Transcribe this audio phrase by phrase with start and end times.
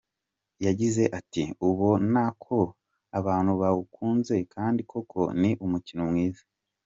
[0.65, 2.57] Yagize ati “Ubona ko
[3.19, 6.43] abantu bawukunze kandi koko ni umukino mwiza.